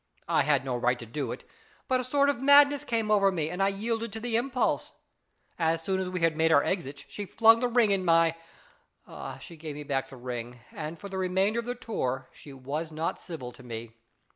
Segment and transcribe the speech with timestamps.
[0.27, 1.43] I had no right to do it,
[1.87, 4.93] but a sort of madness came over me, and I yielded to the impulse.
[5.59, 8.35] As soon as we had made our exits she flung the ring in my
[9.05, 12.51] ah, she gave me back the ring, and, for the remainder of the tour, she
[12.51, 13.91] was not civil to me.